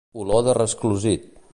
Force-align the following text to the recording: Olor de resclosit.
Olor 0.21 0.41
de 0.47 0.55
resclosit. 0.61 1.31